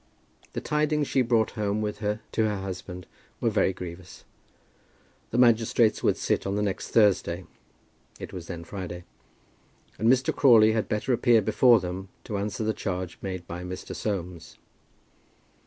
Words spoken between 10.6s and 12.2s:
had better appear before them